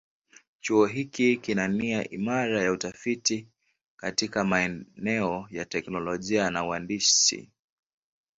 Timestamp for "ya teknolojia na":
5.51-6.63